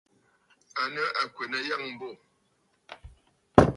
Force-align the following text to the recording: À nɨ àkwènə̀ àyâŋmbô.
À 0.81 0.83
nɨ 0.93 1.03
àkwènə̀ 1.21 1.59
àyâŋmbô. 1.63 2.07